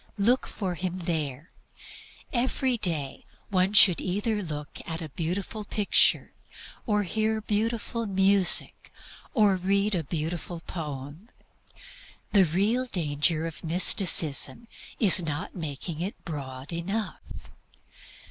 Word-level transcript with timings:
Look 0.17 0.47
for 0.47 0.73
Him 0.73 0.97
there. 1.01 1.51
"Every 2.33 2.75
day 2.75 3.23
one 3.51 3.73
should 3.73 4.01
either 4.01 4.41
look 4.41 4.81
at 4.87 4.99
a 4.99 5.09
beautiful 5.09 5.63
picture, 5.63 6.33
or 6.87 7.03
hear 7.03 7.39
beautiful 7.39 8.07
music, 8.07 8.91
or 9.35 9.57
read 9.57 9.93
a 9.93 10.03
beautiful 10.03 10.61
poem." 10.61 11.29
The 12.33 12.45
real 12.45 12.85
danger 12.85 13.45
of 13.45 13.63
mysticism 13.63 14.67
is 14.99 15.21
not 15.21 15.53
making 15.55 16.01
it 16.01 16.25
broad 16.25 16.73
enough. 16.73 17.21